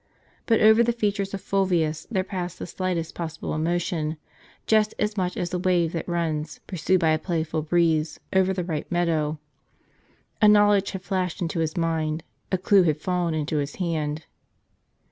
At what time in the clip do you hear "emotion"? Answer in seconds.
3.53-4.17